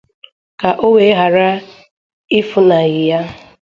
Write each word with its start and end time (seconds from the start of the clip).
ka 0.59 0.69
o 0.85 0.87
wee 0.93 1.13
ghàra 1.17 1.49
ifùnahị 2.39 3.01
ya 3.09 3.21